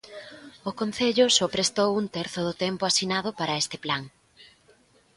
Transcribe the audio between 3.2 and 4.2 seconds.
para este plan.